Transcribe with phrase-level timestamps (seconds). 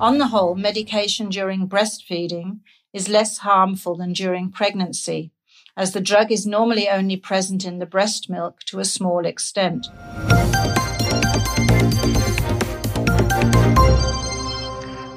[0.00, 2.60] On the whole, medication during breastfeeding
[2.92, 5.32] is less harmful than during pregnancy,
[5.76, 9.88] as the drug is normally only present in the breast milk to a small extent.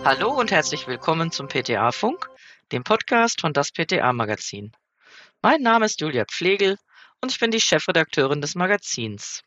[0.03, 2.27] Hallo und herzlich willkommen zum PTA-Funk,
[2.71, 4.71] dem Podcast von das PTA-Magazin.
[5.43, 6.77] Mein Name ist Julia Pflegel
[7.21, 9.43] und ich bin die Chefredakteurin des Magazins.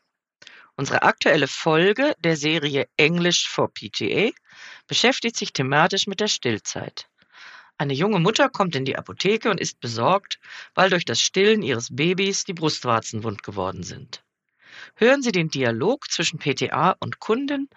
[0.77, 4.31] Unsere aktuelle Folge der Serie English for PTA
[4.87, 7.07] beschäftigt sich thematisch mit der Stillzeit.
[7.77, 10.39] Eine junge Mutter kommt in die Apotheke und ist besorgt,
[10.73, 14.23] weil durch das Stillen ihres Babys die Brustwarzen wund geworden sind.
[14.95, 17.69] Hören Sie den Dialog zwischen PTA und Kundin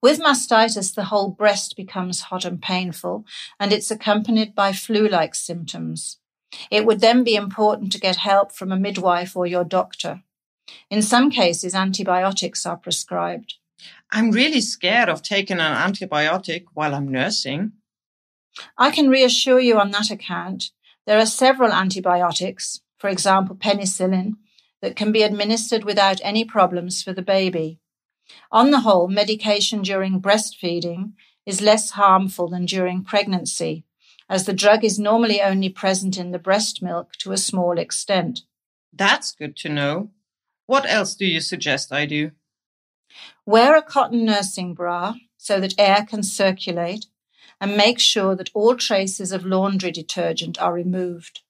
[0.00, 3.24] With mastitis, the whole breast becomes hot and painful,
[3.58, 6.18] and it's accompanied by flu like symptoms.
[6.70, 10.22] It would then be important to get help from a midwife or your doctor.
[10.88, 13.54] In some cases, antibiotics are prescribed.
[14.12, 17.72] I'm really scared of taking an antibiotic while I'm nursing.
[18.76, 20.70] I can reassure you on that account.
[21.06, 24.34] There are several antibiotics, for example, penicillin,
[24.82, 27.78] that can be administered without any problems for the baby.
[28.50, 31.12] On the whole, medication during breastfeeding
[31.46, 33.84] is less harmful than during pregnancy,
[34.28, 38.42] as the drug is normally only present in the breast milk to a small extent.
[38.92, 40.10] That's good to know.
[40.66, 42.30] What else do you suggest I do?
[43.44, 47.06] Wear a cotton nursing bra so that air can circulate
[47.60, 51.40] and make sure that all traces of laundry detergent are removed.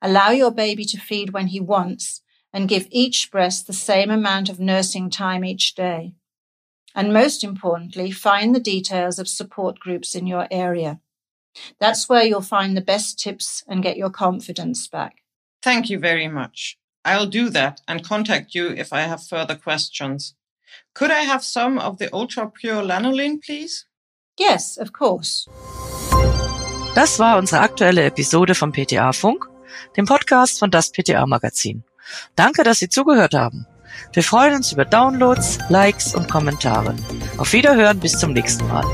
[0.00, 4.48] Allow your baby to feed when he wants and give each breast the same amount
[4.48, 6.14] of nursing time each day.
[6.94, 11.00] And most importantly, find the details of support groups in your area.
[11.80, 15.16] That's where you'll find the best tips and get your confidence back.
[15.62, 16.78] Thank you very much.
[17.04, 20.34] I'll do that and contact you if I have further questions.
[20.94, 23.86] Could I have some of the ultra pure lanolin, please?
[24.38, 25.46] Yes, of course.
[26.94, 29.48] Das war unsere aktuelle Episode vom PTA Funk,
[29.96, 31.84] dem Podcast von das PTA Magazin.
[32.36, 33.66] Danke, dass Sie zugehört haben.
[34.12, 36.94] Wir freuen uns über Downloads, Likes und Kommentare.
[37.38, 38.84] Auf Wiederhören bis zum nächsten Mal.